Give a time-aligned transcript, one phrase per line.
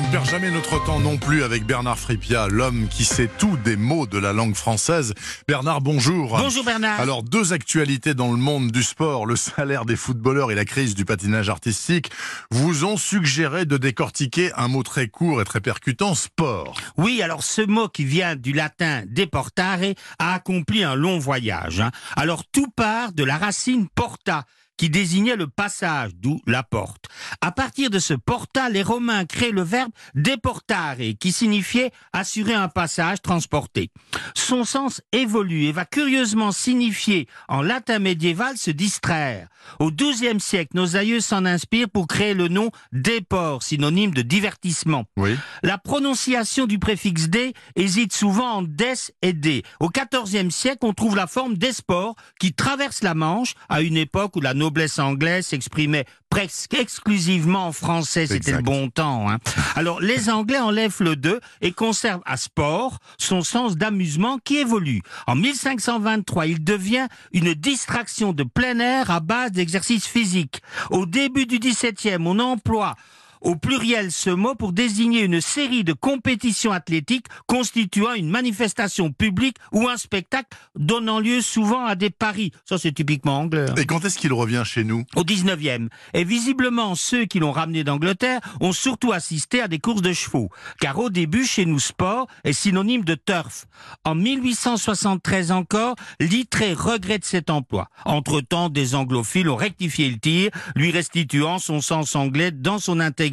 [0.00, 3.58] On ne perd jamais notre temps non plus avec Bernard Fripia, l'homme qui sait tout
[3.58, 5.12] des mots de la langue française.
[5.46, 6.38] Bernard, bonjour.
[6.38, 6.98] Bonjour Bernard.
[6.98, 10.94] Alors, deux actualités dans le monde du sport, le salaire des footballeurs et la crise
[10.94, 12.10] du patinage artistique,
[12.50, 16.80] vous ont suggéré de décortiquer un mot très court et très percutant, sport.
[16.96, 19.80] Oui, alors ce mot qui vient du latin deportare
[20.18, 21.80] a accompli un long voyage.
[21.80, 21.90] hein.
[22.16, 24.46] Alors tout part de la racine porta
[24.80, 27.04] qui désignait le passage, d'où la porte.
[27.42, 32.68] À partir de ce porta, les Romains créent le verbe deportare, qui signifiait assurer un
[32.68, 33.90] passage transporté.
[34.34, 39.48] Son sens évolue et va curieusement signifier, en latin médiéval, se distraire.
[39.80, 45.04] Au XIIe siècle, nos aïeux s'en inspirent pour créer le nom déport, synonyme de divertissement.
[45.18, 45.36] Oui.
[45.62, 49.62] La prononciation du préfixe D hésite souvent en des et D.
[49.78, 54.36] Au XIVe siècle, on trouve la forme d'esport qui traverse la Manche à une époque
[54.36, 58.28] où la noblesse anglaise s'exprimait presque exclusivement en français.
[58.28, 59.28] C'était le bon temps.
[59.28, 59.38] hein.
[59.74, 65.02] Alors, les Anglais enlèvent le 2 et conservent à sport son sens d'amusement qui évolue.
[65.26, 70.62] En 1523, il devient une distraction de plein air à base d'exercices physiques.
[70.90, 72.94] Au début du 17e, on emploie
[73.40, 79.56] au pluriel ce mot pour désigner une série de compétitions athlétiques constituant une manifestation publique
[79.72, 82.52] ou un spectacle donnant lieu souvent à des paris.
[82.64, 83.66] Ça, c'est typiquement anglais.
[83.70, 83.74] hein.
[83.76, 85.04] Et quand est-ce qu'il revient chez nous?
[85.16, 85.88] Au 19e.
[86.14, 90.50] Et visiblement, ceux qui l'ont ramené d'Angleterre ont surtout assisté à des courses de chevaux.
[90.80, 93.66] Car au début, chez nous, sport est synonyme de turf.
[94.04, 97.88] En 1873 encore, Littré regrette cet emploi.
[98.04, 103.29] Entre-temps, des anglophiles ont rectifié le tir, lui restituant son sens anglais dans son intégralité.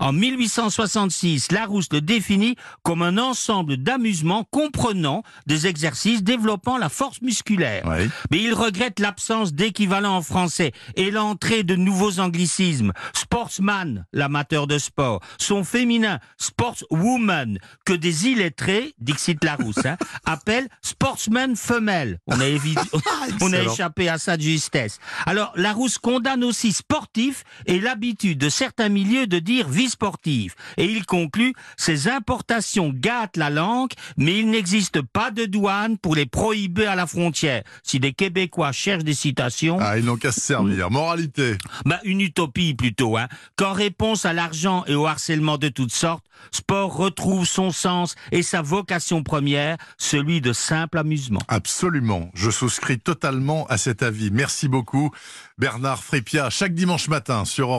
[0.00, 7.20] En 1866, Larousse le définit comme un ensemble d'amusements comprenant des exercices développant la force
[7.22, 7.84] musculaire.
[7.86, 8.08] Oui.
[8.30, 12.92] Mais il regrette l'absence d'équivalent en français et l'entrée de nouveaux anglicismes.
[13.14, 15.20] Sportsman, l'amateur de sport.
[15.38, 22.18] Son féminin, sportswoman, que des illettrés, Dixit Larousse, hein, appellent sportsman femelle.
[22.26, 22.76] On a, évi-
[23.40, 24.98] on a échappé à ça de justesse.
[25.26, 30.54] Alors, Larousse condamne aussi sportif et l'habitude de certains milieux de dire vie sportive.
[30.76, 36.14] Et il conclut, ces importations gâtent la langue, mais il n'existe pas de douane pour
[36.16, 37.62] les prohiber à la frontière.
[37.84, 40.90] Si des Québécois cherchent des citations, Ah, ils n'ont qu'à se servir.
[40.90, 41.56] Moralité.
[41.84, 43.28] bah, une utopie plutôt, hein.
[43.56, 48.42] Qu'en réponse à l'argent et au harcèlement de toutes sortes, sport retrouve son sens et
[48.42, 51.40] sa vocation première, celui de simple amusement.
[51.48, 52.30] Absolument.
[52.34, 54.30] Je souscris totalement à cet avis.
[54.32, 55.10] Merci beaucoup,
[55.58, 57.78] Bernard Frépia, chaque dimanche matin sur Europe